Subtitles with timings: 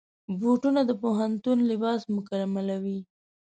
[0.39, 2.99] بوټونه د پوهنتون لباس مکملوي.